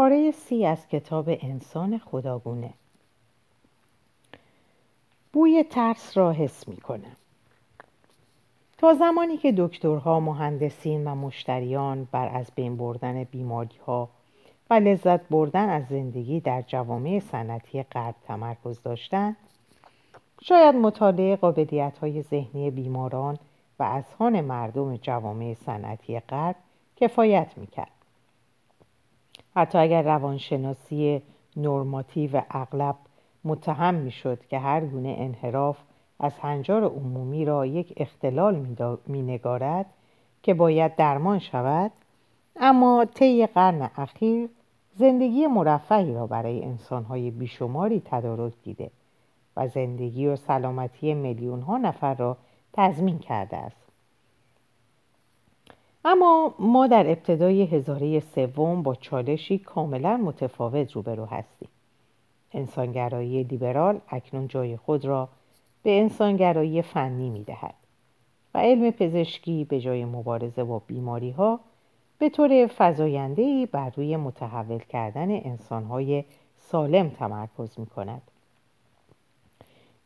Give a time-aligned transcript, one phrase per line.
[0.00, 2.70] پاره سی از کتاب انسان خداگونه
[5.32, 7.16] بوی ترس را حس می کنم.
[8.78, 14.08] تا زمانی که دکترها، مهندسین و مشتریان بر از بین بردن بیماری ها
[14.70, 19.36] و لذت بردن از زندگی در جوامع صنعتی غرب تمرکز داشتند
[20.42, 23.38] شاید مطالعه قابلیت های ذهنی بیماران
[23.78, 26.56] و اذهان مردم جوامع صنعتی غرب
[26.96, 27.99] کفایت می‌کرد
[29.56, 31.22] حتی اگر روانشناسی
[31.56, 32.96] نرماتیو اغلب
[33.44, 35.78] متهم می‌شد که هر گونه انحراف
[36.18, 39.86] از هنجار عمومی را یک اختلال مینگارد
[40.42, 41.90] که باید درمان شود
[42.56, 44.48] اما طی قرن اخیر
[44.94, 48.90] زندگی مرفعی را برای انسانهای بیشماری تدارک دیده
[49.56, 52.36] و زندگی و سلامتی میلیون ها نفر را
[52.72, 53.89] تضمین کرده است.
[56.04, 61.68] اما ما در ابتدای هزاره سوم با چالشی کاملا متفاوت روبرو هستیم
[62.52, 65.28] انسانگرایی لیبرال اکنون جای خود را
[65.82, 67.74] به انسانگرایی فنی می دهد
[68.54, 71.60] و علم پزشکی به جای مبارزه با بیماری ها
[72.18, 76.24] به طور فضاینده بر روی متحول کردن انسانهای
[76.58, 78.22] سالم تمرکز می کند.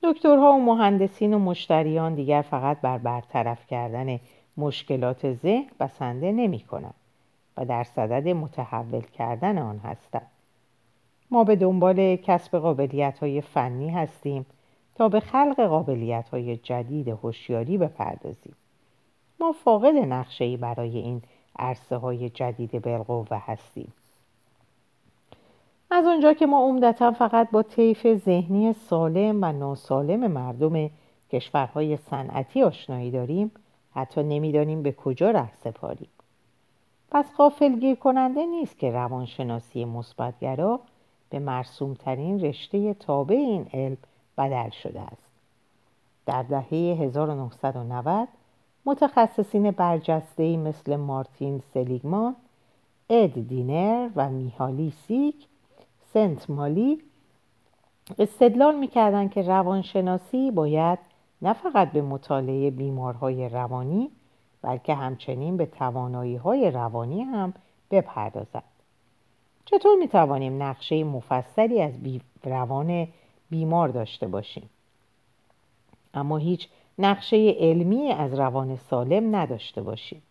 [0.03, 4.21] دکترها و مهندسین و مشتریان دیگر فقط بر برطرف کردن
[4.57, 6.95] مشکلات ذهن بسنده نمی کنند
[7.57, 10.31] و در صدد متحول کردن آن هستند.
[11.31, 14.47] ما به دنبال کسب قابلیت های فنی هستیم
[14.95, 18.55] تا به خلق قابلیت های جدید هوشیاری بپردازیم.
[19.41, 21.23] ما فاقد نقشه برای این
[21.59, 23.93] عرصه های جدید بالقوه هستیم.
[25.91, 30.91] از آنجا که ما عمدتا فقط با طیف ذهنی سالم و ناسالم مردم
[31.33, 33.51] کشورهای صنعتی آشنایی داریم
[33.95, 36.09] حتی نمی‌دانیم به کجا ره سپاریم.
[37.11, 40.81] پس غافلگیر کننده نیست که روانشناسی مثبتگرا
[41.31, 43.97] به مرسومترین رشته تابع این علم
[44.39, 45.31] بدل شده است.
[46.27, 46.69] در دهه
[47.01, 48.29] 1990
[48.87, 52.37] متخصصین برجسته‌ای مثل مارتین سلیگمان،
[53.11, 55.47] اد دینر و میهالی سیک
[56.13, 57.03] سنت مالی
[58.19, 60.99] استدلال می‌کردند که روانشناسی باید
[61.45, 64.11] نه فقط به مطالعه بیمارهای روانی
[64.63, 67.55] بلکه همچنین به توانایی های روانی هم
[67.91, 68.63] بپردازد.
[69.65, 73.09] چطور می توانیم نقشه مفصلی از بی روان
[73.51, 74.71] بیمار داشته باشیم؟
[76.15, 76.69] اما هیچ
[76.99, 80.23] نقشه علمی از روان سالم نداشته باشیم.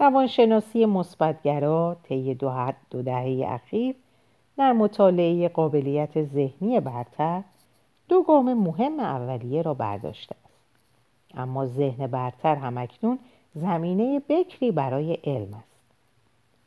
[0.00, 3.94] روانشناسی مثبتگرا طی دو دهه اخیر
[4.56, 7.42] در مطالعه قابلیت ذهنی برتر
[8.12, 10.54] دو گام مهم اولیه را برداشته است.
[11.34, 13.18] اما ذهن برتر همکنون
[13.54, 15.80] زمینه بکری برای علم است.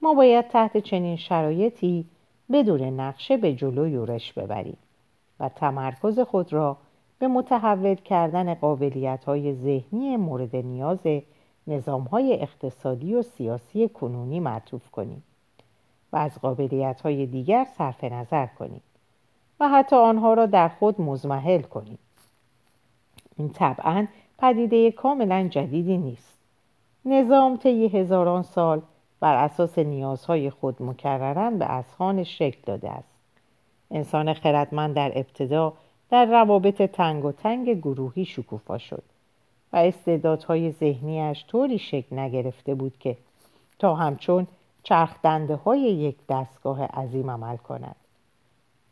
[0.01, 2.05] ما باید تحت چنین شرایطی
[2.51, 4.77] بدون نقشه به جلو یورش ببریم
[5.39, 6.77] و تمرکز خود را
[7.19, 11.07] به متحول کردن قابلیت های ذهنی مورد نیاز
[11.67, 15.23] نظام های اقتصادی و سیاسی کنونی معطوف کنیم
[16.13, 18.81] و از قابلیت های دیگر صرف نظر کنیم.
[19.59, 21.97] و حتی آنها را در خود مزمحل کنیم.
[23.37, 24.07] این طبعا
[24.37, 26.35] پدیده کاملا جدیدی نیست.
[27.05, 28.81] نظام طی هزاران سال
[29.19, 33.15] بر اساس نیازهای خود مکررن به اذهانش شکل داده است.
[33.91, 35.73] انسان خردمند در ابتدا
[36.09, 39.03] در روابط تنگ و تنگ گروهی شکوفا شد
[39.73, 43.17] و استعدادهای ذهنیش طوری شکل نگرفته بود که
[43.79, 44.47] تا همچون
[44.83, 47.95] چرخدنده های یک دستگاه عظیم عمل کند.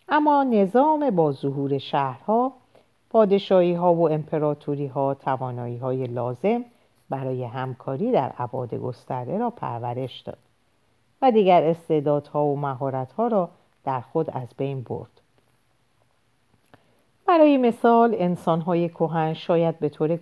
[0.09, 2.53] اما نظام با ظهور شهرها
[3.09, 6.66] پادشاهی ها و امپراتوری ها توانایی های لازم
[7.09, 10.38] برای همکاری در عباد گسترده را پرورش داد
[11.22, 13.50] و دیگر استعدادها و مهارتها را
[13.84, 15.22] در خود از بین برد.
[17.28, 20.20] برای مثال انسانهای کهن شاید به طور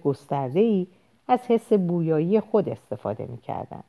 [0.55, 0.87] ای
[1.27, 3.83] از حس بویایی خود استفاده می‌کردند.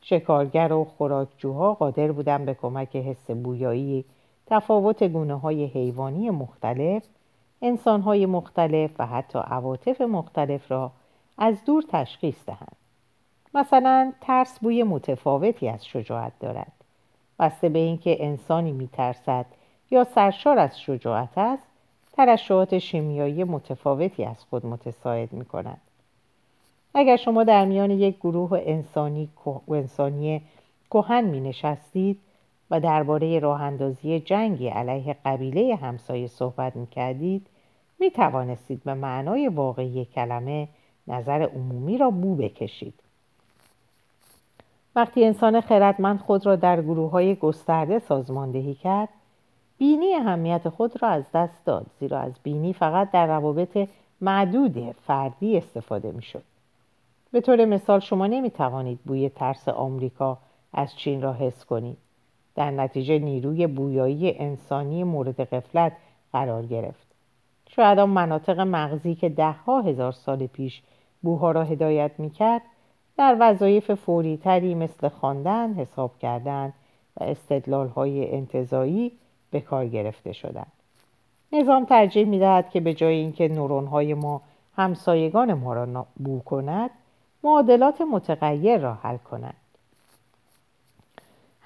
[0.00, 4.04] شکارگر و خوراکجوها قادر بودند به کمک حس بویایی
[4.46, 7.02] تفاوت گونه های حیوانی مختلف
[7.62, 10.90] انسان های مختلف و حتی عواطف مختلف را
[11.38, 12.76] از دور تشخیص دهند
[13.54, 16.72] مثلا ترس بوی متفاوتی از شجاعت دارد
[17.38, 19.46] بسته به اینکه انسانی میترسد
[19.90, 21.66] یا سرشار از شجاعت است
[22.12, 25.80] ترشحات شیمیایی متفاوتی از خود متساعد می کند.
[26.94, 30.40] اگر شما در میان یک گروه انسانی,
[30.90, 32.20] کهن می نشستید
[32.70, 37.46] و درباره راه اندازی جنگی علیه قبیله همسایه صحبت می کردید
[37.98, 40.68] می توانستید به معنای واقعی کلمه
[41.08, 42.94] نظر عمومی را بو بکشید
[44.96, 49.08] وقتی انسان خردمند خود را در گروه های گسترده سازماندهی کرد
[49.78, 53.88] بینی اهمیت خود را از دست داد زیرا از بینی فقط در روابط
[54.20, 56.42] معدود فردی استفاده می شد.
[57.32, 60.38] به طور مثال شما نمی توانید بوی ترس آمریکا
[60.72, 61.96] از چین را حس کنید.
[62.54, 65.92] در نتیجه نیروی بویایی انسانی مورد قفلت
[66.32, 67.06] قرار گرفت.
[67.68, 70.82] شاید آن مناطق مغزی که دهها هزار سال پیش
[71.22, 72.62] بوها را هدایت می کرد
[73.16, 76.72] در وظایف فوریتری مثل خواندن، حساب کردن
[77.16, 79.12] و استدلال های انتظایی
[79.50, 80.72] به کار گرفته شدند.
[81.52, 84.42] نظام ترجیح می دهد که به جای اینکه نورون های ما
[84.76, 86.90] همسایگان ما را بو کند
[87.44, 89.54] معادلات متغیر را حل کند.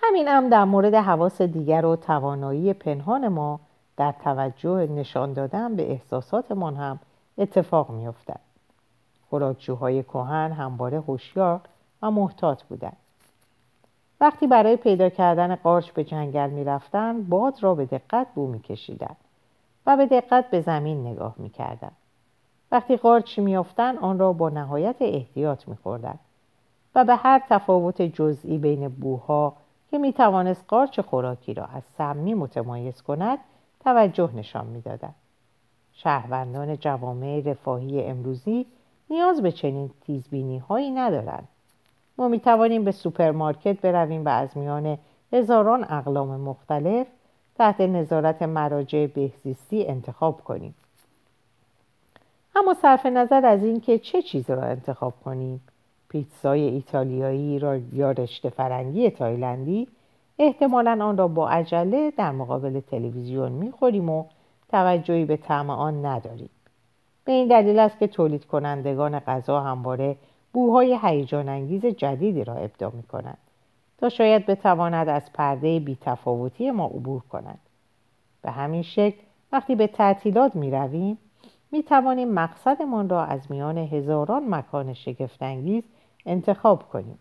[0.08, 3.60] همین هم در مورد حواس دیگر و توانایی پنهان ما
[3.96, 6.98] در توجه نشان دادن به احساساتمان هم
[7.38, 8.40] اتفاق می افتد.
[9.30, 11.60] خوراکجوهای کهن همواره هوشیار
[12.02, 12.96] و محتاط بودند.
[14.20, 18.60] وقتی برای پیدا کردن قارچ به جنگل می رفتن باد را به دقت بو می
[18.60, 19.16] کشیدن
[19.86, 21.92] و به دقت به زمین نگاه می کردن.
[22.72, 26.18] وقتی قارچ می آن را با نهایت احتیاط می خوردن
[26.94, 29.56] و به هر تفاوت جزئی بین بوها
[29.90, 33.38] که می توانست قارچ خوراکی را از سمی متمایز کند
[33.80, 35.14] توجه نشان می‌دادند
[35.92, 38.66] شهروندان جوامع رفاهی امروزی
[39.10, 41.48] نیاز به چنین تیزبینی هایی ندارند.
[42.18, 44.98] ما می توانیم به سوپرمارکت برویم و از میان
[45.32, 47.06] هزاران اقلام مختلف
[47.54, 50.74] تحت نظارت مراجع بهزیستی انتخاب کنیم.
[52.56, 55.60] اما صرف نظر از اینکه چه چیزی را انتخاب کنیم؟
[56.08, 59.88] پیتزای ایتالیایی را یا رشته فرنگی تایلندی
[60.38, 64.24] احتمالا آن را با عجله در مقابل تلویزیون می‌خوریم و
[64.68, 66.50] توجهی به طعم آن نداریم.
[67.24, 70.16] به این دلیل است که تولید کنندگان غذا همواره
[70.52, 73.38] بوهای هیجان انگیز جدیدی را ابدا می کنند
[73.98, 77.58] تا شاید بتواند از پرده بیتفاوتی ما عبور کند.
[78.42, 79.18] به همین شکل
[79.52, 81.18] وقتی به تعطیلات می رویم
[81.72, 85.82] می توانیم مقصدمان را از میان هزاران مکان شگفتانگیز
[86.28, 87.18] انتخاب کنیم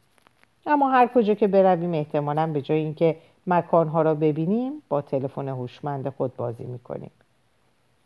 [0.66, 3.16] اما هر کجا که برویم احتمالا به جای اینکه
[3.48, 7.12] مکانها را ببینیم با تلفن هوشمند خود بازی می‌کنیم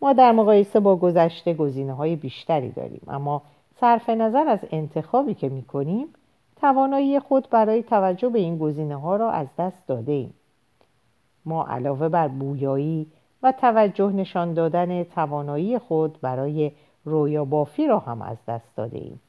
[0.02, 3.42] ما در مقایسه با گذشته گزینه های بیشتری داریم اما
[3.80, 6.08] صرف نظر از انتخابی که می‌کنیم
[6.56, 10.34] توانایی خود برای توجه به این گزینه ها را از دست داده ایم.
[11.46, 13.08] ما علاوه بر بویایی
[13.44, 16.72] و توجه نشان دادن توانایی خود برای
[17.06, 19.20] رویا بافی را هم از دست داده ایم.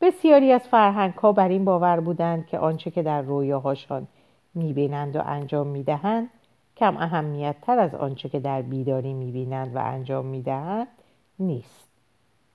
[0.00, 4.06] بسیاری از فرهنگ ها بر این باور بودند که آنچه که در رویاهاشان
[4.54, 6.30] می‌بینند و انجام می‌دهند
[6.76, 10.88] کم اهمیت تر از آنچه که در بیداری می‌بینند و انجام می‌دهند
[11.38, 11.88] نیست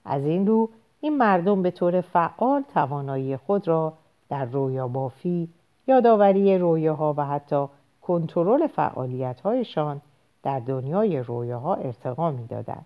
[0.06, 0.70] از این رو
[1.02, 3.94] این مردم به طور فعال توانایی خود را
[4.30, 5.50] در رویا بافی
[5.88, 7.66] یادآوری رویاها و حتی
[8.02, 10.02] کنترل فعالیتهایشان
[10.44, 12.86] در دنیای رویاها ارتقا می‌دادند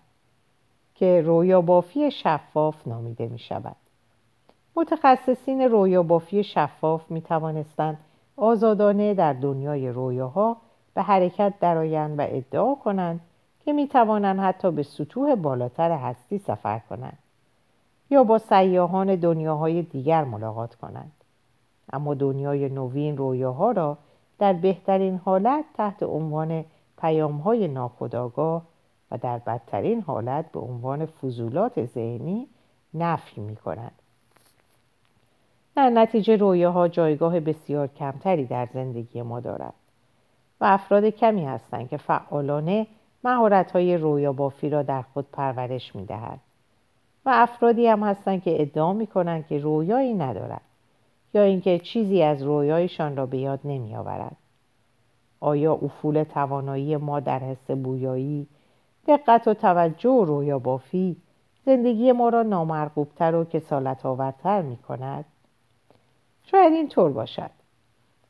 [0.94, 3.76] که رویا بافی شفاف نامیده می شود.
[4.78, 7.98] متخصصین رویابافی شفاف می توانستند
[8.36, 10.56] آزادانه در دنیای رویاها
[10.94, 13.20] به حرکت درآیند و ادعا کنند
[13.64, 17.18] که می توانند حتی به سطوح بالاتر هستی سفر کنند
[18.10, 21.12] یا با سیاهان دنیاهای دیگر ملاقات کنند
[21.92, 23.98] اما دنیای نوین رویاها را
[24.38, 26.64] در بهترین حالت تحت عنوان
[26.98, 28.62] پیامهای ناخودآگاه
[29.10, 32.46] و در بدترین حالت به عنوان فضولات ذهنی
[32.94, 33.92] نفی می کنند.
[35.78, 39.74] در نتیجه رویاها جایگاه بسیار کمتری در زندگی ما دارد
[40.60, 42.86] و افراد کمی هستند که فعالانه
[43.96, 46.40] رویا بافی را در خود پرورش می‌دهند
[47.26, 50.60] و افرادی هم هستند که ادعا می‌کنند که رویایی ندارند
[51.34, 54.36] یا اینکه چیزی از رویایشان را به یاد نمی‌آورد
[55.40, 58.46] آیا افول توانایی ما در حس بویایی
[59.06, 61.16] دقت و توجه و رویا بافی
[61.66, 65.24] زندگی ما را نامرغوبتر و کسالت آورتر می کند؟
[66.50, 67.50] شاید این طور باشد.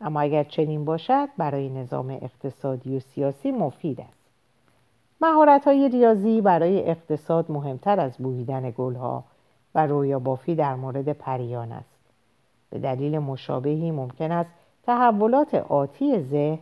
[0.00, 4.18] اما اگر چنین باشد برای نظام اقتصادی و سیاسی مفید است.
[5.20, 9.24] مهارت های ریاضی برای اقتصاد مهمتر از بویدن گلها
[9.74, 11.98] و رویا بافی در مورد پریان است.
[12.70, 14.50] به دلیل مشابهی ممکن است
[14.82, 16.58] تحولات آتی ذهن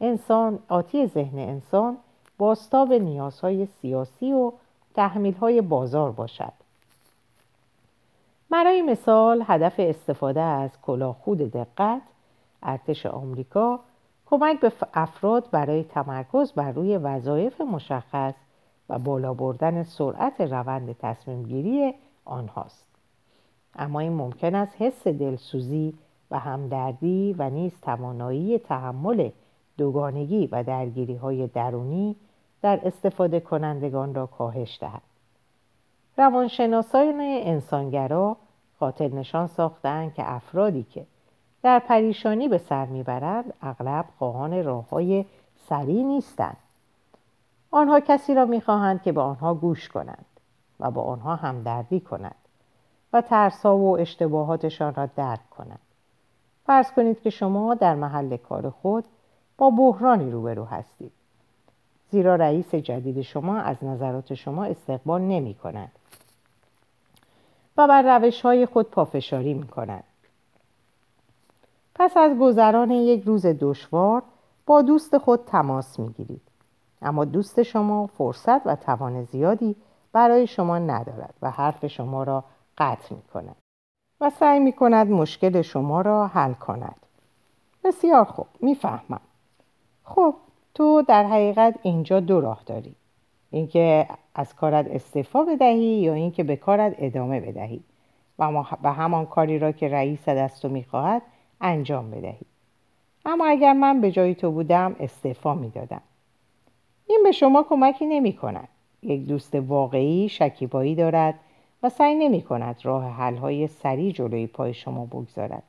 [0.00, 1.96] انسان آتی ذهن انسان
[2.38, 4.52] باستاب نیازهای سیاسی و
[4.94, 6.59] تحمیلهای بازار باشد.
[8.50, 10.78] برای مثال هدف استفاده از
[11.12, 12.02] خود دقت
[12.62, 13.80] ارتش آمریکا
[14.26, 18.34] کمک به افراد برای تمرکز بر روی وظایف مشخص
[18.88, 22.86] و بالا بردن سرعت روند تصمیم گیری آنهاست.
[23.74, 25.94] اما این ممکن است حس دلسوزی
[26.30, 29.30] و همدردی و نیز توانایی تحمل
[29.78, 32.16] دوگانگی و درگیری های درونی
[32.62, 35.09] در استفاده کنندگان را کاهش دهد.
[36.16, 38.36] روانشناسان انسانگرا
[38.80, 41.06] خاطر نشان ساختند که افرادی که
[41.62, 45.24] در پریشانی به سر می‌برند اغلب خواهان راه های
[45.68, 46.56] سریع نیستند.
[47.70, 50.26] آنها کسی را می‌خواهند که به آنها گوش کنند
[50.80, 52.34] و با آنها همدردی کنند
[53.12, 55.78] و ترسا و اشتباهاتشان را درک کنند.
[56.66, 59.04] فرض کنید که شما در محل کار خود
[59.58, 61.12] با بحرانی روبرو هستید.
[62.10, 65.92] زیرا رئیس جدید شما از نظرات شما استقبال نمی کند
[67.80, 70.04] و بر روش های خود پافشاری می کند
[71.94, 74.22] پس از گذران یک روز دشوار
[74.66, 76.42] با دوست خود تماس می گیرید
[77.02, 79.76] اما دوست شما فرصت و توان زیادی
[80.12, 82.44] برای شما ندارد و حرف شما را
[82.78, 83.56] قطع می کند
[84.20, 86.96] و سعی می کند مشکل شما را حل کند.
[87.84, 89.20] بسیار خوب می‌فهمم.
[90.04, 90.34] خب
[90.74, 92.94] تو در حقیقت اینجا دو راه داری.
[93.50, 97.80] اینکه از کارت استعفا بدهی یا اینکه به کارت ادامه بدهی
[98.82, 101.22] و همان کاری را که رئیس دست تو می‌خواهد
[101.60, 102.46] انجام بدهی.
[103.24, 106.02] اما اگر من به جای تو بودم استعفا می‌دادم.
[107.06, 108.68] این به شما کمکی نمی کند
[109.02, 111.34] یک دوست واقعی شکیبایی دارد
[111.82, 115.62] و سعی نمی کند راه حل های سریع جلوی پای شما بگذارد.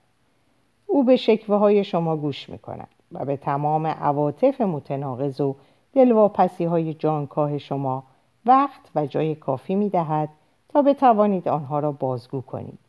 [0.88, 5.56] او به شکوه های شما گوش می کند و به تمام عواطف متناقض و
[5.94, 8.04] دلواپسی های جانکاه شما
[8.46, 10.30] وقت و جای کافی می دهد
[10.70, 12.80] تا بتوانید آنها را بازگو کنید.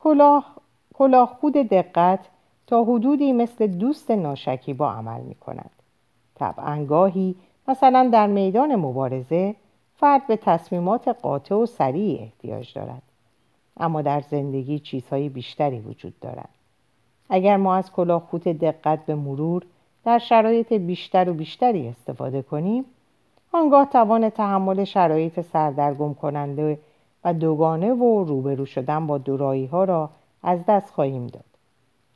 [0.00, 0.56] کلاه,
[0.94, 2.20] کلاه خود دقت
[2.66, 5.70] تا حدودی مثل دوست ناشکیبا عمل می کند
[6.34, 7.34] طبعا گاهی
[7.68, 9.54] مثلا در میدان مبارزه
[9.96, 13.02] فرد به تصمیمات قاطع و سریع احتیاج دارد.
[13.76, 16.48] اما در زندگی چیزهای بیشتری وجود دارد.
[17.30, 19.62] اگر ما از کلاه خوت دقت به مرور
[20.04, 22.84] در شرایط بیشتر و بیشتری استفاده کنیم
[23.52, 26.78] آنگاه توان تحمل شرایط سردرگم کننده
[27.24, 30.10] و دوگانه و روبرو شدن با دورایی ها را
[30.42, 31.44] از دست خواهیم داد.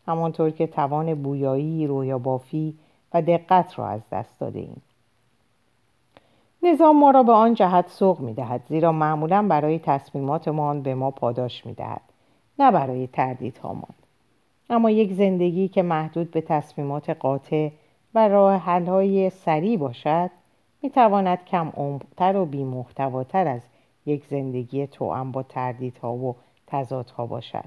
[0.06, 2.74] همانطور که توان بویایی، رویا بافی
[3.14, 4.82] و دقت را از دست داده ایم.
[6.62, 11.10] نظام ما را به آن جهت سوق می دهد زیرا معمولا برای تصمیماتمان به ما
[11.10, 12.00] پاداش می دهد
[12.58, 13.94] نه برای تردیدهامان
[14.70, 17.70] اما یک زندگی که محدود به تصمیمات قاطع
[18.14, 20.30] و راه حلهای سریع باشد
[20.82, 23.60] می تواند کم عمقتر و بیمحتواتر از
[24.06, 27.64] یک زندگی توأم با تردیدها و تضادها باشد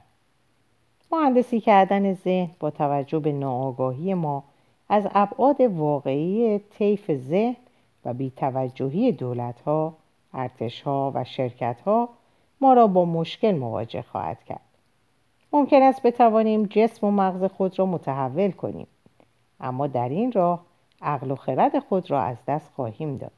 [1.11, 4.43] مهندسی کردن ذهن با توجه به ناآگاهی ما
[4.89, 7.55] از ابعاد واقعی طیف ذهن
[8.05, 9.93] و بیتوجهی دولتها،
[10.33, 12.09] ارتشها و شرکتها
[12.61, 14.68] ما را با مشکل مواجه خواهد کرد.
[15.53, 18.87] ممکن است بتوانیم جسم و مغز خود را متحول کنیم.
[19.59, 20.65] اما در این راه
[21.01, 23.31] عقل و خرد خود را از دست خواهیم داد.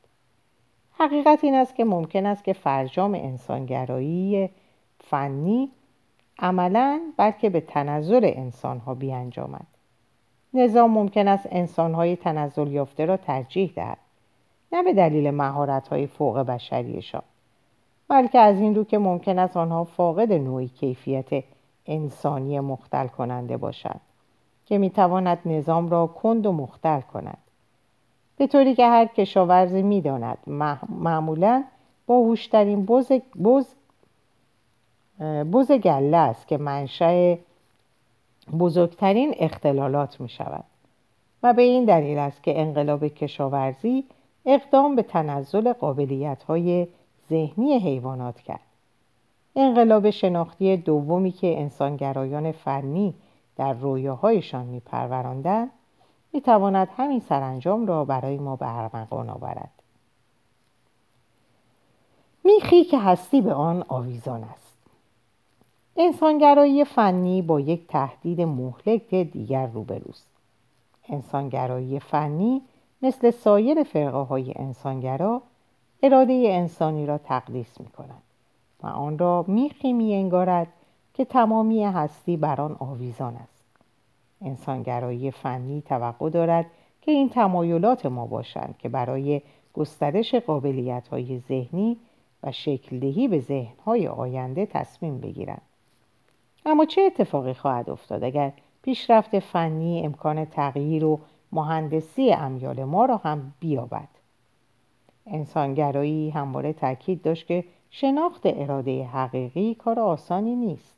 [0.91, 4.49] حقیقت این است که ممکن است که فرجام انسانگرایی
[4.99, 5.71] فنی
[6.39, 9.67] عملا بلکه به تنزل انسانها بیانجامد.
[10.53, 13.97] نظام ممکن است انسانهای تنزل یافته را ترجیح دهد.
[14.71, 17.23] نه به دلیل مهارت‌های فوق بشریشان
[18.07, 21.43] بلکه از این رو که ممکن است آنها فاقد نوعی کیفیت
[21.85, 23.99] انسانی مختل کننده باشد
[24.65, 27.37] که می‌تواند نظام را کند و مختل کند.
[28.37, 30.37] به طوری که هر کشاورزی می‌داند
[30.89, 31.63] معمولا
[32.07, 33.11] با هوشترین بز,
[33.43, 33.65] بز,
[35.53, 37.35] بز گله است که منشأ
[38.59, 40.63] بزرگترین اختلالات می شود
[41.43, 44.03] و به این دلیل است که انقلاب کشاورزی
[44.45, 46.87] اقدام به تنزل قابلیت های
[47.29, 48.70] ذهنی حیوانات کرد.
[49.55, 53.13] انقلاب شناختی دومی که انسانگرایان فنی
[53.55, 55.71] در رویاهایشان میپروراندند
[56.33, 59.71] می‌تواند همین سرانجام را برای ما به ارمغان آورد.
[62.43, 64.77] میخی که هستی به آن آویزان است.
[65.97, 70.27] انسانگرایی فنی با یک تهدید مهلک دیگر روبروست.
[71.09, 72.61] انسانگرایی فنی
[73.01, 75.41] مثل سایر فرقه های انسانگرا
[76.03, 78.23] اراده انسانی را تقدیس می کند
[78.83, 80.67] و آن را میخی می انگارد
[81.13, 83.65] که تمامی هستی بر آن آویزان است.
[84.41, 86.65] انسانگرایی فنی توقع دارد
[87.01, 89.41] که این تمایلات ما باشند که برای
[89.73, 91.97] گسترش قابلیت های ذهنی
[92.43, 95.61] و شکلدهی به ذهنهای آینده تصمیم بگیرند.
[96.65, 101.19] اما چه اتفاقی خواهد افتاد اگر پیشرفت فنی امکان تغییر و
[101.51, 104.07] مهندسی امیال ما را هم بیابد؟
[105.27, 110.97] انسانگرایی همواره تاکید داشت که شناخت اراده حقیقی کار آسانی نیست.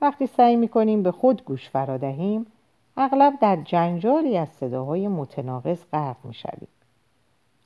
[0.00, 2.46] وقتی سعی می‌کنیم به خود گوش فرادهیم
[2.96, 6.68] اغلب در جنجالی از صداهای متناقض غرق می‌شویم.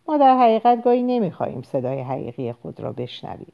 [0.09, 3.53] ما در حقیقت گاهی نمی‌خواهیم صدای حقیقی خود را بشنویم.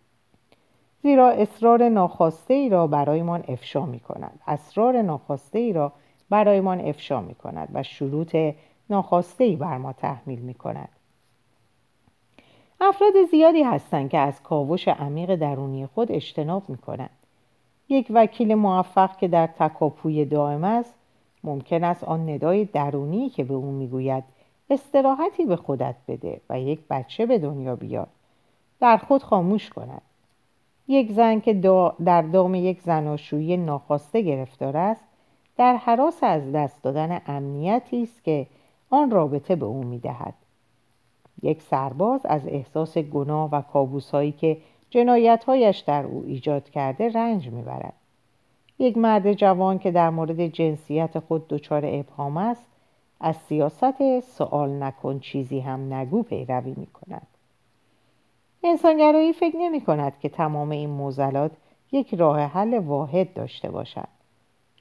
[1.02, 5.92] زیرا اصرار ناخواسته ای را برایمان افشا می کند اسرار ناخواسته ای را
[6.30, 8.36] برایمان افشا می کند و شروط
[8.90, 10.88] ناخواسته ای بر ما تحمیل می کند
[12.84, 17.10] افراد زیادی هستند که از کاوش عمیق درونی خود اجتناب می کنند
[17.88, 20.94] یک وکیل موفق که در تکاپوی دائم است
[21.44, 24.24] ممکن است آن ندای درونی که به او می‌گوید
[24.70, 28.06] استراحتی به خودت بده و یک بچه به دنیا بیار.
[28.80, 30.02] در خود خاموش کند.
[30.88, 31.54] یک زن که
[32.04, 35.04] در دام یک زناشویی ناخواسته گرفتار است
[35.56, 38.46] در حراس از دست دادن امنیتی است که
[38.90, 40.34] آن رابطه به او می‌دهد.
[41.42, 44.56] یک سرباز از احساس گناه و کابوسهایی که
[44.90, 47.94] جنایتهایش در او ایجاد کرده رنج می‌برد.
[48.78, 52.66] یک مرد جوان که در مورد جنسیت خود دچار ابهام است
[53.20, 57.26] از سیاست سوال نکن چیزی هم نگو پیروی می کند
[58.64, 61.50] انسانگرایی فکر نمی کند که تمام این موزلات
[61.92, 64.08] یک راه حل واحد داشته باشد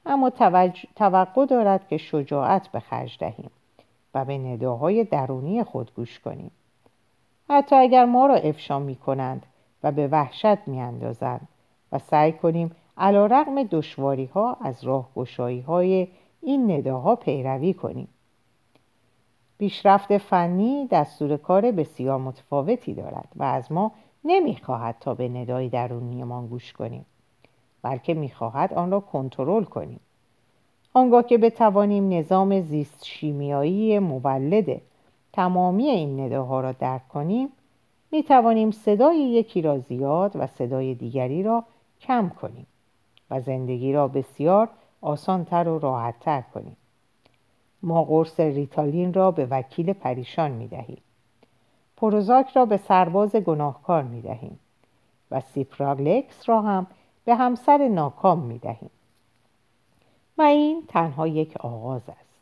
[0.06, 0.30] اما
[0.96, 3.52] توقع دارد که شجاعت به خرج دهیم.
[4.14, 6.52] و به نداهای درونی خود گوش کنیم.
[7.50, 9.46] حتی اگر ما را افشا می کنند
[9.84, 11.48] و به وحشت می اندازند
[11.92, 15.10] و سعی کنیم علا رقم دشواری ها از راه
[15.68, 16.08] های
[16.42, 18.08] این نداها پیروی کنیم.
[19.58, 23.92] پیشرفت فنی دستور کار بسیار متفاوتی دارد و از ما
[24.24, 27.06] نمی‌خواهد تا به ندای درونیمان گوش کنیم
[27.82, 30.00] بلکه می‌خواهد آن را کنترل کنیم.
[30.94, 34.82] آنگاه که بتوانیم نظام زیست شیمیایی مولد
[35.34, 37.50] تمامی این نداها را درک کنیم
[38.12, 41.64] می توانیم صدای یکی را زیاد و صدای دیگری را
[42.02, 42.68] کم کنیم
[43.30, 44.70] و زندگی را بسیار
[45.02, 46.78] آسانتر و راحتتر کنیم.
[47.84, 51.02] ما قرص ریتالین را به وکیل پریشان می دهیم
[51.98, 54.60] پروزاک را به سرباز گناهکار می دهیم
[55.32, 56.88] و سیپراگلکس را هم
[57.26, 58.90] به همسر ناکام می دهیم
[60.42, 62.40] و این تنها یک آغاز است.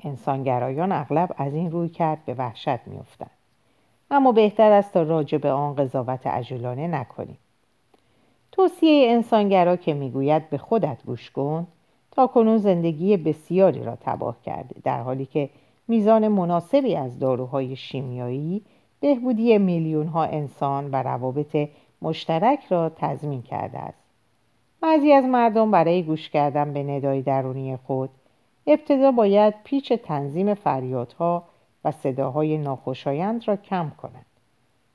[0.00, 3.30] انسانگرایان اغلب از این رویکرد به وحشت میافتند.
[4.10, 7.38] اما بهتر است تا راجع به آن قضاوت عجولانه نکنیم.
[8.52, 11.66] توصیه انسانگرا که می‌گوید به خودت گوش کن
[12.10, 15.50] تا کنون زندگی بسیاری را تباه کرده در حالی که
[15.88, 18.62] میزان مناسبی از داروهای شیمیایی
[19.00, 21.68] بهبودی میلیون ها انسان و روابط
[22.02, 24.03] مشترک را تضمین کرده است.
[24.84, 28.10] بعضی از مردم برای گوش کردن به ندای درونی خود
[28.66, 31.44] ابتدا باید پیچ تنظیم فریادها
[31.84, 34.26] و صداهای ناخوشایند را کم کنند.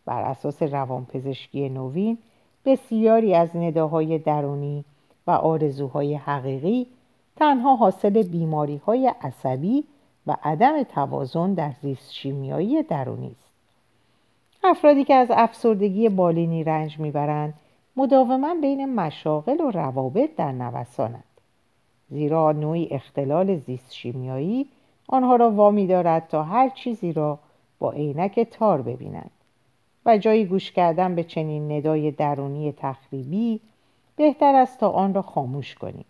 [0.05, 2.17] بر اساس روانپزشکی نوین
[2.65, 4.85] بسیاری از نداهای درونی
[5.27, 6.87] و آرزوهای حقیقی
[7.35, 9.83] تنها حاصل بیماری های عصبی
[10.27, 13.49] و عدم توازن در زیست شیمیایی درونی است.
[14.63, 17.53] افرادی که از افسردگی بالینی رنج می‌برند
[17.99, 21.23] مداوما بین مشاغل و روابط در نوسانند.
[22.09, 24.67] زیرا نوعی اختلال زیست شیمیایی
[25.07, 27.39] آنها را وامی دارد تا هر چیزی را
[27.79, 29.31] با عینک تار ببینند
[30.05, 33.59] و جایی گوش کردن به چنین ندای درونی تخریبی
[34.15, 36.05] بهتر است تا آن را خاموش کنیم.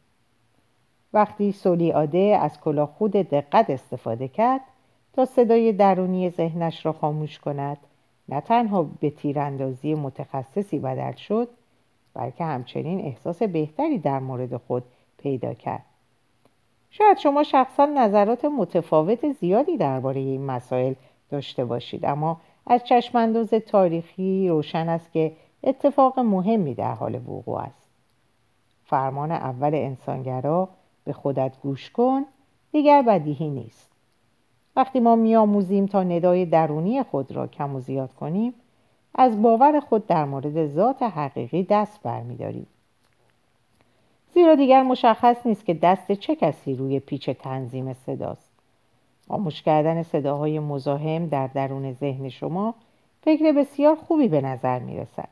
[1.13, 4.61] وقتی سولیاده از کلاه خود دقت استفاده کرد
[5.13, 7.77] تا صدای درونی ذهنش را خاموش کند
[8.29, 11.49] نه تنها به تیراندازی متخصصی بدل شد
[12.19, 14.83] بلکه همچنین احساس بهتری در مورد خود
[15.17, 15.85] پیدا کرد.
[16.89, 20.93] شاید شما شخصا نظرات متفاوت زیادی درباره این مسائل
[21.29, 25.31] داشته باشید اما از چشمانداز تاریخی روشن است که
[25.63, 27.89] اتفاق مهمی در حال وقوع است.
[28.85, 30.69] فرمان اول انسانگرا
[31.03, 32.25] به خودت گوش کن
[32.71, 33.91] دیگر بدیهی نیست.
[34.75, 38.53] وقتی ما میآموزیم تا ندای درونی خود را کم و زیاد کنیم
[39.15, 42.67] از باور خود در مورد ذات حقیقی دست برمیداریم
[44.33, 48.49] زیرا دیگر مشخص نیست که دست چه کسی روی پیچ تنظیم صداست.
[49.27, 52.73] خاموش کردن صداهای مزاحم در درون ذهن شما
[53.21, 55.29] فکر بسیار خوبی به نظر می رسد.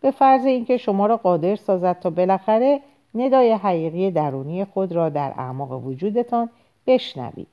[0.00, 2.80] به فرض اینکه شما را قادر سازد تا بالاخره
[3.14, 6.50] ندای حقیقی درونی خود را در اعماق وجودتان
[6.86, 7.48] بشنوید.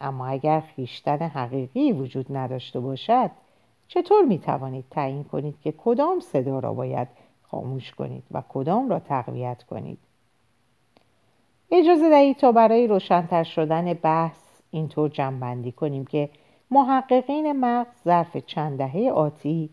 [0.00, 3.30] اما اگر خیشتن حقیقی وجود نداشته باشد
[3.92, 7.08] چطور می توانید تعیین کنید که کدام صدا را باید
[7.42, 9.98] خاموش کنید و کدام را تقویت کنید؟
[11.70, 14.38] اجازه دهید تا برای روشنتر شدن بحث
[14.70, 16.30] اینطور جمعبندی کنیم که
[16.70, 19.70] محققین مغز ظرف چند دهه آتی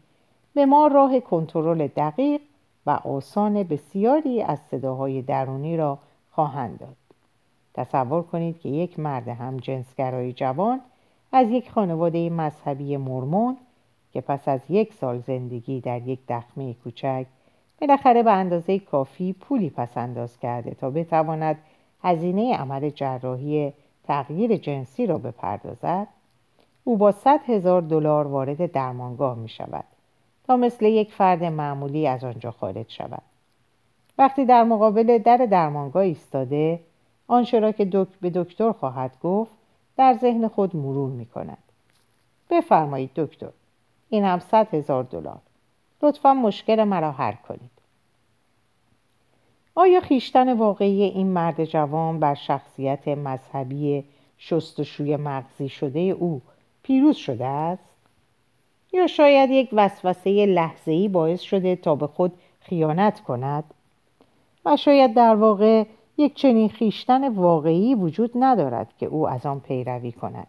[0.53, 2.41] به ما راه کنترل دقیق
[2.86, 5.99] و آسان بسیاری از صداهای درونی را
[6.32, 6.95] خواهند داد.
[7.73, 10.82] تصور کنید که یک مرد هم جنسگرای جوان
[11.32, 13.58] از یک خانواده مذهبی مرمون
[14.13, 17.25] که پس از یک سال زندگی در یک دخمه کوچک
[17.81, 21.57] بالاخره به اندازه کافی پولی پس انداز کرده تا بتواند
[22.03, 26.07] هزینه عمل جراحی تغییر جنسی را بپردازد
[26.83, 29.83] او با صد هزار دلار وارد درمانگاه می شود
[30.43, 33.21] تا مثل یک فرد معمولی از آنجا خارج شود.
[34.17, 36.79] وقتی در مقابل در درمانگاه ایستاده
[37.27, 39.51] آنچه را که دک به دکتر خواهد گفت
[39.97, 41.57] در ذهن خود مرور می کند.
[42.49, 43.49] بفرمایید دکتر.
[44.09, 45.39] این هم صد هزار دلار
[46.01, 47.71] لطفا مشکل مرا حل کنید
[49.75, 54.03] آیا خیشتن واقعی این مرد جوان بر شخصیت مذهبی
[54.37, 56.41] شستشوی مغزی شده او
[56.83, 57.95] پیروز شده است؟
[58.93, 63.63] یا شاید یک وسوسه لحظه‌ای باعث شده تا به خود خیانت کند؟
[64.65, 65.83] و شاید در واقع
[66.17, 70.47] یک چنین خیشتن واقعی وجود ندارد که او از آن پیروی کند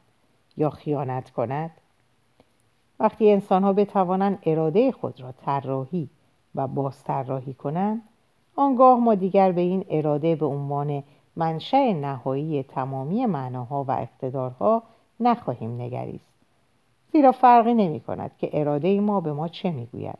[0.56, 1.70] یا خیانت کند؟
[3.00, 6.08] وقتی انسان ها بتوانند اراده خود را طراحی
[6.54, 8.02] و بازطراحی کنند
[8.56, 11.02] آنگاه ما دیگر به این اراده به عنوان
[11.37, 14.82] منشأ نهایی تمامی معناها و اقتدارها
[15.20, 16.32] نخواهیم نگریست.
[17.12, 20.18] زیرا فرقی نمی کند که اراده ما به ما چه می‌گوید.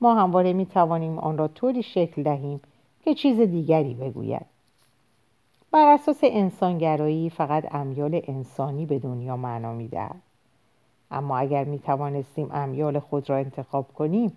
[0.00, 2.60] ما همواره می توانیم آن را طوری شکل دهیم
[3.04, 4.46] که چیز دیگری بگوید.
[5.70, 10.22] بر اساس انسانگرایی فقط امیال انسانی به دنیا معنا می دهد.
[11.10, 14.36] اما اگر می توانستیم امیال خود را انتخاب کنیم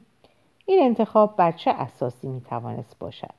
[0.65, 3.33] این انتخاب بر چه اساسی می توانست باشد؟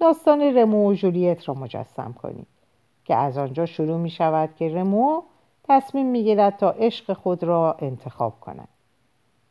[0.00, 2.46] داستان رمو و جولیت را مجسم کنید
[3.04, 5.22] که از آنجا شروع می شود که رمو
[5.68, 8.68] تصمیم می گیرد تا عشق خود را انتخاب کند.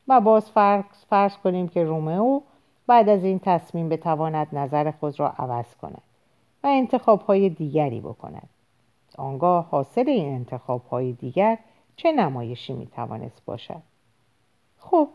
[0.08, 2.42] و باز فرض, کنیم که رومئو
[2.88, 6.02] بعد از این تصمیم بتواند نظر خود را عوض کند
[6.64, 8.50] و انتخاب های دیگری بکند.
[9.18, 11.58] آنگاه حاصل این انتخاب های دیگر
[11.96, 13.82] چه نمایشی می توانست باشد؟
[14.80, 15.10] خب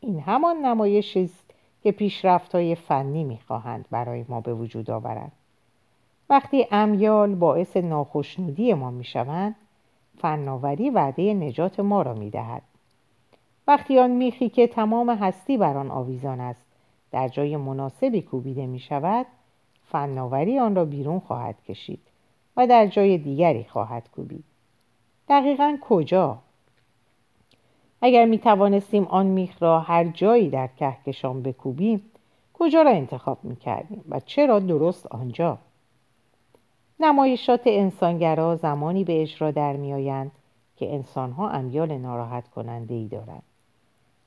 [0.00, 1.50] این همان نمایشی است
[1.82, 5.32] که پیشرفت های فنی می‌خواهند برای ما به وجود آورند.
[6.30, 9.56] وقتی امیال باعث ناخشنودی ما می‌شوند
[10.18, 12.62] فناوری وعده نجات ما را می‌دهد.
[13.66, 16.64] وقتی آن میخی که تمام هستی بر آن آویزان است
[17.10, 19.26] در جای مناسبی کوبیده می شود
[19.90, 22.00] فناوری آن را بیرون خواهد کشید
[22.56, 24.44] و در جای دیگری خواهد کوبید.
[25.28, 26.38] دقیقا کجا؟
[28.02, 32.02] اگر می توانستیم آن میخ را هر جایی در کهکشان بکوبیم
[32.54, 35.58] کجا را انتخاب می کردیم و چرا درست آنجا؟
[37.00, 40.30] نمایشات انسانگرا زمانی به اجرا در می آیند
[40.76, 43.42] که انسانها امیال ناراحت کننده ای دارند.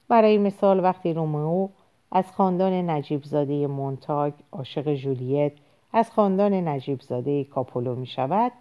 [0.07, 1.67] برای مثال وقتی رومئو
[2.11, 5.51] از خاندان نجیبزاده مونتاگ عاشق جولیت
[5.93, 8.51] از خاندان نجیبزاده کاپولو می شود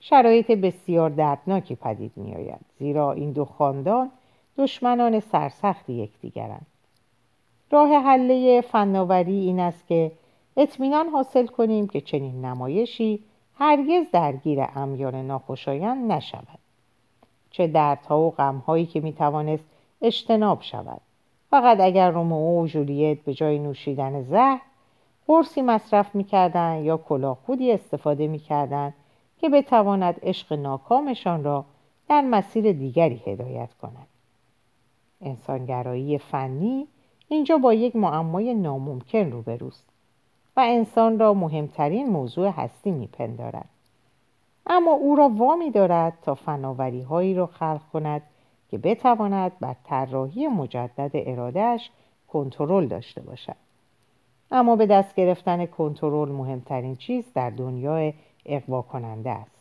[0.00, 4.10] شرایط بسیار دردناکی پدید می آید زیرا این دو خاندان
[4.58, 6.66] دشمنان سرسخت یکدیگرند.
[7.70, 10.12] راه حله فناوری این است که
[10.56, 13.20] اطمینان حاصل کنیم که چنین نمایشی
[13.58, 16.58] هرگز درگیر امیال ناخوشایند نشود.
[17.50, 19.64] چه دردها و غمهایی که می‌توانست
[20.02, 21.00] اجتناب شود.
[21.50, 24.60] فقط اگر رومئو و جولیت به جای نوشیدن زهر
[25.26, 28.94] قرصی مصرف می‌کردند یا کلاهخودی استفاده می‌کردند
[29.40, 31.64] که بتواند عشق ناکامشان را
[32.08, 34.06] در مسیر دیگری هدایت کند.
[35.20, 36.86] انسانگرایی فنی
[37.28, 39.84] اینجا با یک معمای ناممکن روبروست
[40.56, 43.68] و انسان را مهمترین موضوع هستی میپندارد.
[44.66, 48.22] اما او را وامی دارد تا فناوری هایی را خلق کند
[48.70, 51.90] که بتواند بر طراحی مجدد ارادهش
[52.28, 53.56] کنترل داشته باشد.
[54.50, 58.12] اما به دست گرفتن کنترل مهمترین چیز در دنیای
[58.46, 59.56] اقوا کننده است.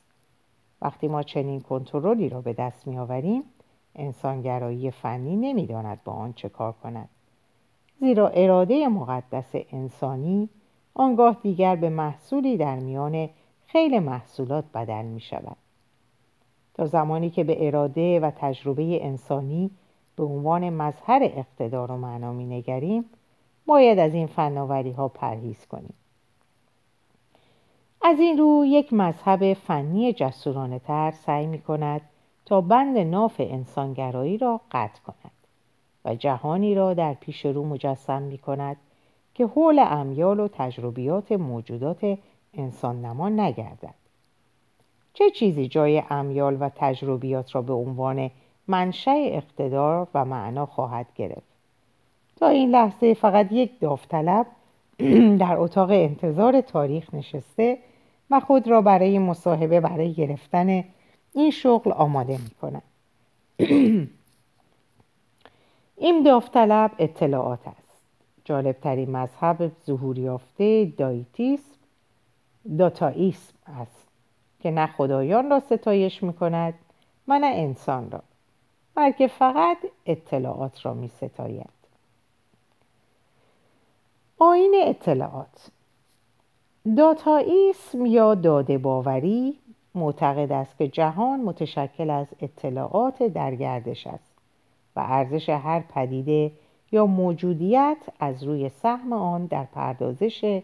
[0.81, 3.43] وقتی ما چنین کنترلی را به دست میآوریم
[3.95, 7.09] انسانگرایی فنی نمی‌داند با آن چه کار کند.
[7.99, 10.49] زیرا اراده مقدس انسانی
[10.93, 13.29] آنگاه دیگر به محصولی در میان
[13.67, 15.57] خیلی محصولات بدل می شود
[16.73, 19.71] تا زمانی که به اراده و تجربه انسانی
[20.15, 23.05] به عنوان مظهر اقتدار و معنا می نگریم
[23.65, 25.93] باید از این فناوری ها پرهیز کنیم.
[28.07, 32.01] از این رو یک مذهب فنی جسورانه تر سعی می کند
[32.45, 35.31] تا بند ناف انسانگرایی را قطع کند
[36.05, 38.77] و جهانی را در پیش رو مجسم می کند
[39.33, 42.17] که حول امیال و تجربیات موجودات
[42.53, 43.95] انسان نما نگردد.
[45.13, 48.31] چه چیزی جای امیال و تجربیات را به عنوان
[48.67, 51.55] منشأ اقتدار و معنا خواهد گرفت؟
[52.35, 54.45] تا این لحظه فقط یک داوطلب
[55.39, 57.77] در اتاق انتظار تاریخ نشسته
[58.31, 60.83] و خود را برای مصاحبه برای گرفتن
[61.33, 62.83] این شغل آماده می کند.
[65.97, 68.01] این داوطلب اطلاعات است
[68.45, 71.75] جالبترین مذهب ظهور یافته دایتیسم
[72.77, 74.07] داتاییسم است
[74.59, 76.73] که نه خدایان را ستایش می کند
[77.27, 78.23] و نه انسان را
[78.95, 81.69] بلکه فقط اطلاعات را می ستاید
[84.39, 85.67] آین اطلاعات
[86.85, 89.59] داتاییسم یا داده باوری
[89.95, 94.33] معتقد است که جهان متشکل از اطلاعات در گردش است
[94.95, 96.51] و ارزش هر پدیده
[96.91, 100.61] یا موجودیت از روی سهم آن در پردازش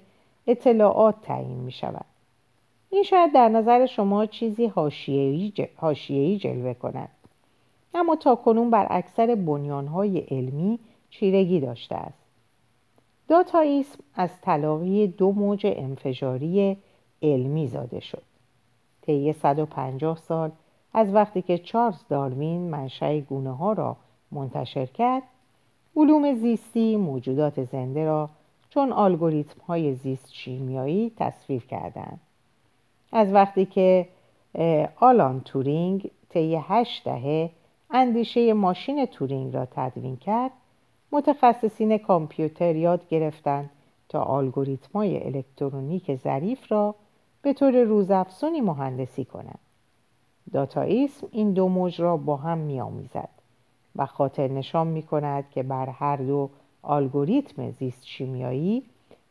[0.47, 2.05] اطلاعات تعیین می شود
[2.89, 4.65] این شاید در نظر شما چیزی
[5.75, 7.10] حاشیه‌ای جلوه کند.
[7.93, 10.79] اما تا کنون بر اکثر بنیانهای علمی
[11.10, 12.20] چیرگی داشته است.
[13.32, 16.78] داتاییسم از تلاقی دو موج انفجاری
[17.22, 18.24] علمی زاده شد.
[19.02, 20.52] طی 150 سال
[20.94, 23.98] از وقتی که چارلز داروین منشأ گونه ها را
[24.32, 25.24] منتشر کرد
[25.96, 28.30] علوم زیستی موجودات زنده را
[28.70, 32.20] چون الگوریتم های زیست شیمیایی تصویر کردند.
[33.12, 34.08] از وقتی که
[34.96, 37.50] آلان تورینگ طی هشت دهه
[37.91, 40.52] اندیشه ماشین تورینگ را تدوین کرد
[41.12, 43.69] متخصصین کامپیوتر یاد گرفتند
[44.10, 46.95] تا الگوریتم های الکترونیک ظریف را
[47.41, 49.60] به طور روزافزونی مهندسی کنند.
[50.54, 53.30] داتاییسم این دو موج را با هم میآمیزد
[53.95, 56.50] و خاطر نشان می کند که بر هر دو
[56.84, 58.84] الگوریتم زیست شیمیایی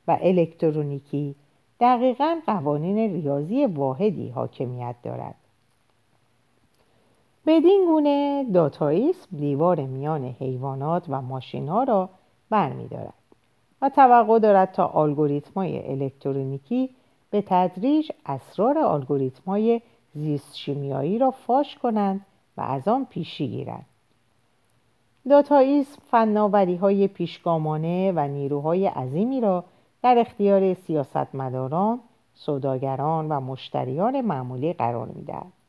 [0.08, 1.34] و الکترونیکی
[1.80, 5.34] دقیقا قوانین ریاضی واحدی حاکمیت دارد.
[7.50, 12.08] بدین گونه داتاییسم دیوار میان حیوانات و ماشین ها را
[12.50, 13.14] برمیدارد
[13.82, 16.90] و توقع دارد تا الگوریتم های الکترونیکی
[17.30, 19.80] به تدریج اسرار الگوریتم های
[20.14, 23.86] زیست شیمیایی را فاش کنند و از آن پیشی گیرند.
[25.30, 29.64] داتاییسم فناوری های پیشگامانه و نیروهای عظیمی را
[30.02, 32.00] در اختیار سیاستمداران،
[32.34, 35.59] سوداگران و مشتریان معمولی قرار می‌دهد.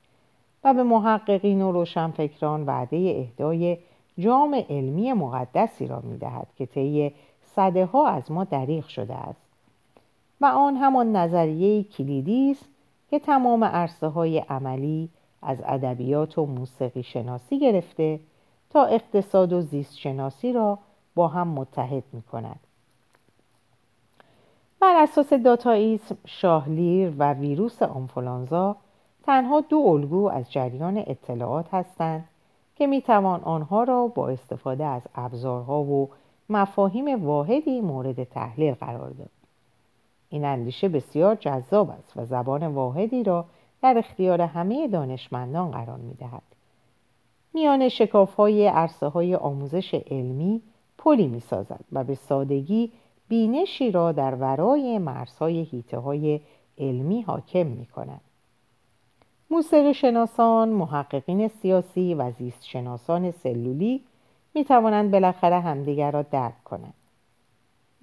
[0.63, 3.77] و به محققین و روشنفکران وعده اهدای
[4.17, 9.41] جام علمی مقدسی را می‌دهد که طی صده ها از ما دریغ شده است
[10.41, 12.65] و آن همان نظریه کلیدی است
[13.09, 15.09] که تمام عرصه های عملی
[15.41, 18.19] از ادبیات و موسیقی شناسی گرفته
[18.69, 20.79] تا اقتصاد و زیست شناسی را
[21.15, 22.59] با هم متحد می کند.
[24.79, 28.75] بر اساس داتاییسم شاهلیر و ویروس آنفولانزا
[29.23, 32.27] تنها دو الگو از جریان اطلاعات هستند
[32.75, 36.09] که می توان آنها را با استفاده از ابزارها و
[36.49, 39.29] مفاهیم واحدی مورد تحلیل قرار داد.
[40.29, 43.45] این اندیشه بسیار جذاب است و زبان واحدی را
[43.81, 46.43] در اختیار همه دانشمندان قرار می دهد.
[47.53, 50.61] میان شکاف های عرصه های آموزش علمی
[50.97, 52.91] پلی می سازد و به سادگی
[53.27, 56.41] بینشی را در ورای مرزهای هیته های
[56.77, 58.21] علمی حاکم می کند.
[59.51, 64.01] موسیقی شناسان، محققین سیاسی و زیست شناسان سلولی
[64.53, 66.93] می توانند بالاخره همدیگر را درک کنند.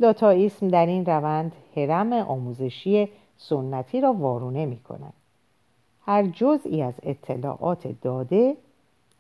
[0.01, 5.13] داتاییسم در این روند حرم آموزشی سنتی را وارونه می کند.
[6.07, 8.57] هر جزئی از اطلاعات داده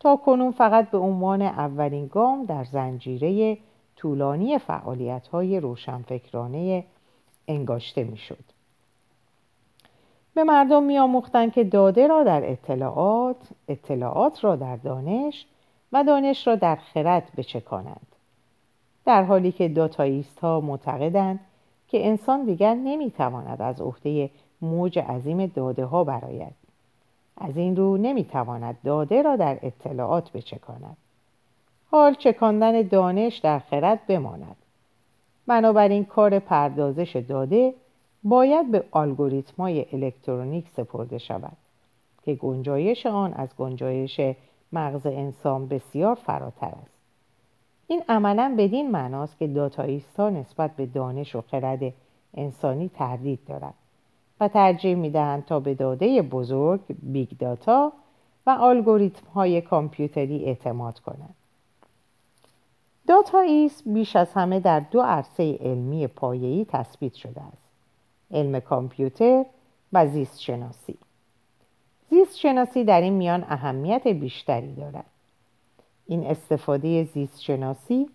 [0.00, 3.58] تا کنون فقط به عنوان اولین گام در زنجیره
[3.96, 6.84] طولانی فعالیت های روشنفکرانه
[7.48, 8.57] انگاشته می شد.
[10.38, 13.36] به مردم می آموختن که داده را در اطلاعات،
[13.68, 15.46] اطلاعات را در دانش
[15.92, 18.06] و دانش را در خرد بچکانند.
[19.04, 21.40] در حالی که داتاییست ها معتقدند
[21.88, 24.30] که انسان دیگر نمی‌تواند از عهده
[24.62, 26.54] موج عظیم داده ها براید
[27.36, 30.96] از این رو نمی‌تواند داده را در اطلاعات بچکاند.
[31.90, 34.56] حال چکاندن دانش در خرد بماند.
[35.46, 37.74] بنابراین کار پردازش داده
[38.24, 41.56] باید به الگوریتم‌های الکترونیک سپرده شود
[42.22, 44.20] که گنجایش آن از گنجایش
[44.72, 46.98] مغز انسان بسیار فراتر است.
[47.86, 51.94] این عملا بدین معناست که داتائیست‌ها نسبت به دانش و خرد
[52.34, 53.74] انسانی تردید دارند
[54.40, 57.92] و ترجیح می‌دهند تا به داده بزرگ big data
[58.46, 61.34] و الگوریتم های کامپیوتری اعتماد کنند.
[63.06, 67.67] داتاییسم بیش از همه در دو عرصه علمی پایه‌ای تثبیت شده است.
[68.30, 69.44] علم کامپیوتر
[69.92, 70.98] و زیست شناسی
[72.10, 75.04] زیست شناسی در این میان اهمیت بیشتری دارد.
[76.06, 78.08] این استفاده زیست شناسی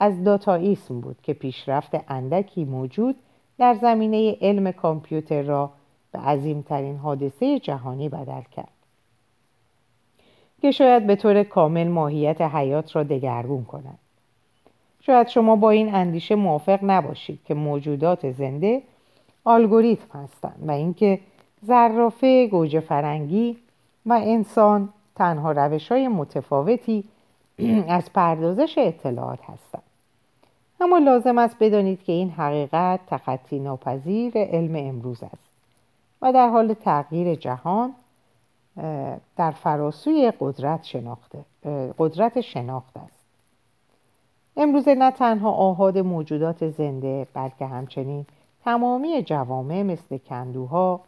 [0.00, 3.16] از داتاییسم بود که پیشرفت اندکی موجود
[3.58, 5.70] در زمینه علم کامپیوتر را
[6.12, 8.68] به عظیمترین حادثه جهانی بدل کرد.
[10.62, 13.98] که شاید به طور کامل ماهیت حیات را دگرگون کند.
[15.00, 18.82] شاید شما با این اندیشه موافق نباشید که موجودات زنده
[19.46, 21.20] الگوریتم هستند و اینکه
[21.62, 23.56] زرافه گوجه فرنگی
[24.06, 27.04] و انسان تنها روش های متفاوتی
[27.88, 29.82] از پردازش اطلاعات هستند
[30.80, 35.50] اما لازم است بدانید که این حقیقت تخطی ناپذیر علم امروز است
[36.22, 37.94] و در حال تغییر جهان
[39.36, 41.44] در فراسوی قدرت شناخته
[41.98, 43.16] قدرت شناخت است.
[44.56, 48.26] امروزه نه تنها آهاد موجودات زنده بلکه همچنین
[48.66, 51.00] تمامی جوامع مثل کندوها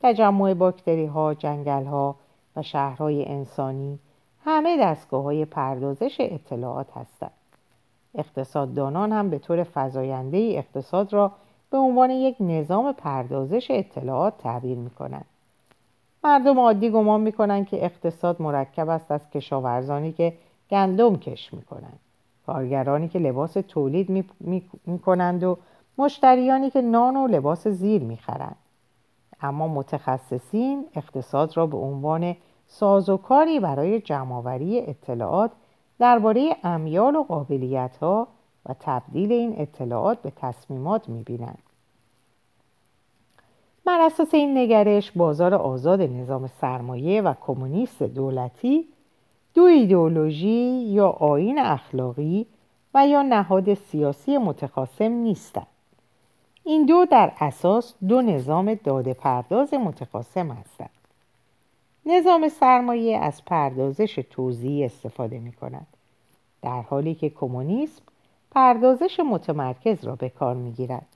[0.00, 2.16] تجمع باکتری ها، جنگل ها
[2.56, 3.98] و شهرهای انسانی
[4.44, 7.30] همه دستگاه های پردازش اطلاعات هستند.
[8.14, 11.32] اقتصاددانان هم به طور فضاینده اقتصاد را
[11.70, 15.26] به عنوان یک نظام پردازش اطلاعات تعبیر می کنند.
[16.24, 20.32] مردم عادی گمان می کنند که اقتصاد مرکب است از کشاورزانی که
[20.70, 21.98] گندم کش می کنند.
[22.46, 24.24] کارگرانی که لباس تولید می,
[24.86, 25.58] می کنند و
[25.98, 28.56] مشتریانی که نان و لباس زیر می خرند.
[29.40, 35.50] اما متخصصین اقتصاد را به عنوان سازوکاری برای جمعآوری اطلاعات
[35.98, 38.28] درباره امیال و قابلیت ها
[38.66, 41.62] و تبدیل این اطلاعات به تصمیمات می‌بینند
[43.84, 48.88] بر اساس این نگرش بازار آزاد نظام سرمایه و کمونیست دولتی
[49.54, 52.46] دو ایدئولوژی یا آین اخلاقی
[52.94, 55.66] و یا نهاد سیاسی متخاصم نیستند
[56.64, 60.90] این دو در اساس دو نظام داده پرداز متخاصم هستند.
[62.06, 65.86] نظام سرمایه از پردازش توزیعی استفاده می کند
[66.62, 68.02] در حالی که کمونیسم
[68.50, 71.06] پردازش متمرکز را به کار می گیرد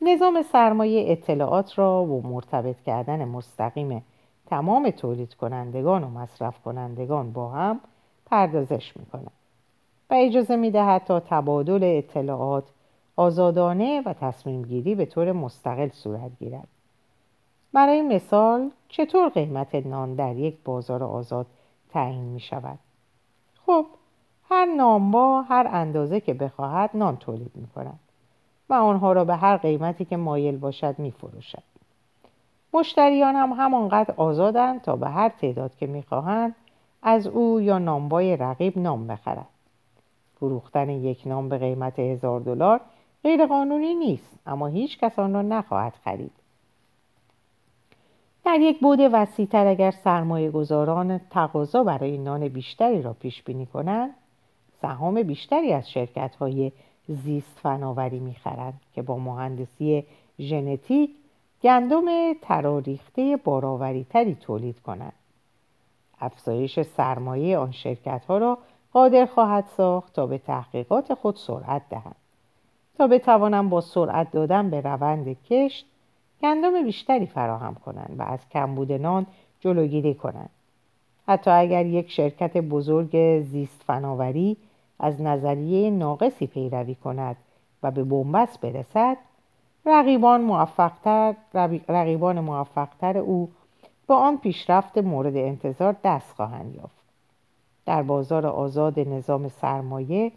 [0.00, 4.04] نظام سرمایه اطلاعات را و مرتبط کردن مستقیم
[4.46, 7.80] تمام تولید کنندگان و مصرف کنندگان با هم
[8.26, 9.32] پردازش می کند
[10.10, 12.64] و اجازه می دهد تا تبادل اطلاعات
[13.20, 16.68] آزادانه و تصمیم گیری به طور مستقل صورت گیرد
[17.72, 21.46] برای مثال چطور قیمت نان در یک بازار آزاد
[21.90, 22.78] تعیین می شود؟
[23.66, 23.86] خب
[24.50, 27.98] هر نانبا هر اندازه که بخواهد نان تولید می کند
[28.70, 31.62] و آنها را به هر قیمتی که مایل باشد می فروشد.
[32.72, 36.54] مشتریان هم همانقدر آزادند تا به هر تعداد که می‌خواهند
[37.02, 39.46] از او یا نانبای رقیب نام بخرند.
[40.34, 42.80] فروختن یک نام به قیمت هزار دلار
[43.24, 46.32] غیرقانونی نیست اما هیچ کس آن را نخواهد خرید.
[48.44, 54.10] در یک بود وسیعتر اگر سرمایه گذاران تقاضا برای نان بیشتری را پیش بینی کنند
[54.82, 56.72] سهام بیشتری از شرکت های
[57.08, 60.04] زیست فناوری می‌خرند که با مهندسی
[60.40, 61.10] ژنتیک
[61.62, 65.12] گندم تراریخته باراوری تری تولید کنند.
[66.20, 68.58] افزایش سرمایه آن شرکت ها را
[68.92, 72.16] قادر خواهد ساخت تا به تحقیقات خود سرعت دهند.
[73.00, 75.86] تا بتوانم با سرعت دادن به روند کشت
[76.42, 79.26] گندم بیشتری فراهم کنند و از کمبود نان
[79.60, 80.50] جلوگیری کنند.
[81.28, 84.56] حتی اگر یک شرکت بزرگ زیست فناوری
[84.98, 87.36] از نظریه ناقصی پیروی کند
[87.82, 89.16] و به بنبست برسد
[89.86, 91.34] رقیبان موفقتر
[91.88, 93.50] رقیبان موفقتر او
[94.06, 97.00] با آن پیشرفت مورد انتظار دست خواهند یافت.
[97.86, 100.32] در بازار آزاد نظام سرمایه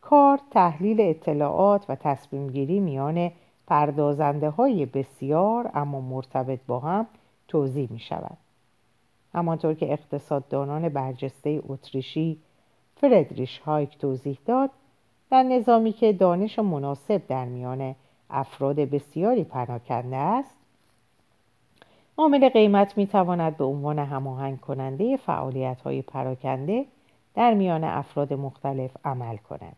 [0.00, 3.30] کار تحلیل اطلاعات و تصمیم گیری میان
[3.66, 7.06] پردازنده های بسیار اما مرتبط با هم
[7.48, 8.36] توضیح می شود.
[9.34, 12.38] همانطور که اقتصاددانان برجسته اتریشی
[12.96, 14.70] فردریش هایک توضیح داد
[15.30, 17.94] در نظامی که دانش مناسب در میان
[18.30, 20.56] افراد بسیاری پراکنده است
[22.16, 26.84] عامل قیمت می تواند به عنوان هماهنگ کننده فعالیت های پراکنده
[27.34, 29.76] در میان افراد مختلف عمل کند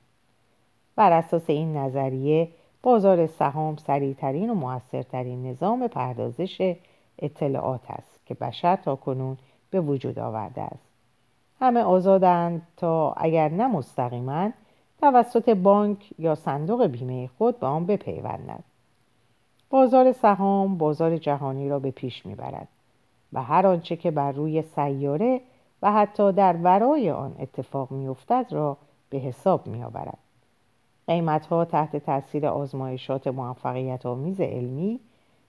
[0.97, 2.49] بر اساس این نظریه
[2.83, 6.77] بازار سهام سریعترین و موثرترین نظام پردازش
[7.19, 9.37] اطلاعات است که بشر تا کنون
[9.71, 10.89] به وجود آورده است.
[11.61, 14.51] همه آزادند تا اگر نه مستقیما
[15.01, 18.65] توسط بانک یا صندوق بیمه خود به آن بپیوندند.
[19.71, 22.69] بازار سهام بازار جهانی را به پیش می‌برد
[23.33, 25.41] و هر آنچه که بر روی سیاره
[25.83, 28.77] و حتی در ورای آن اتفاق میافتد را
[29.11, 30.19] به حساب میآورد.
[31.13, 35.01] قیمت ها تحت تاثیر آزمایشات موفقیت آمیز علمی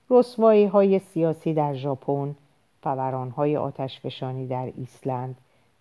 [0.09, 2.35] رسوایی های سیاسی در ژاپن
[2.81, 5.35] فوران های آتشفشانی در ایسلند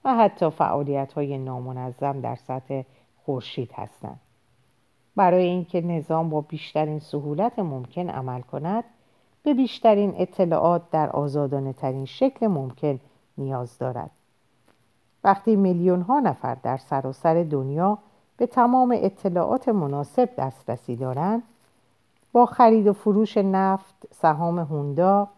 [0.04, 2.82] و حتی فعالیت های نامنظم در سطح
[3.24, 4.20] خورشید هستند.
[5.16, 8.84] برای اینکه نظام با بیشترین سهولت ممکن عمل کند
[9.42, 13.00] به بیشترین اطلاعات در آزادانه ترین شکل ممکن
[13.38, 14.10] نیاز دارد.
[15.24, 17.98] وقتی میلیون ها نفر در سراسر دنیا
[18.42, 21.42] به تمام اطلاعات مناسب دسترسی دارند
[22.32, 25.28] با خرید و فروش نفت سهام هوندا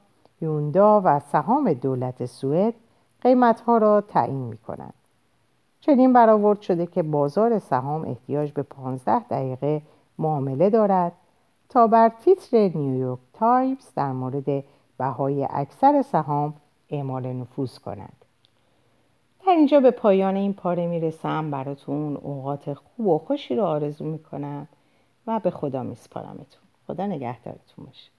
[0.41, 2.75] یوندا و سهام دولت سوئد
[3.21, 4.95] قیمتها را تعیین می کنند
[5.81, 9.83] چنین برآورد شده که بازار سهام احتیاج به 15 دقیقه
[10.19, 11.13] معامله دارد
[11.69, 14.65] تا بر تیتر نیویورک تایمز در مورد
[14.99, 16.55] بهای اکثر سهام
[16.91, 18.24] اعمال نفوذ کند
[19.47, 21.51] در اینجا به پایان این پاره می‌رسم.
[21.51, 24.69] براتون اوقات خوب و خوشی رو آرزو می‌کنم
[25.27, 26.63] و به خدا میسپارمتون.
[26.87, 28.14] خدا نگهدارتون باشه.